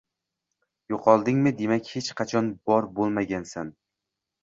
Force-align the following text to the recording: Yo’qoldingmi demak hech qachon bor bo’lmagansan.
Yo’qoldingmi 0.93 1.53
demak 1.61 1.93
hech 1.93 2.11
qachon 2.25 2.53
bor 2.71 2.91
bo’lmagansan. 3.01 3.75